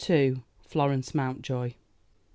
FLORENCE 0.63 1.13
MOUNTJOY. 1.13 1.75
Mr. 1.75 1.75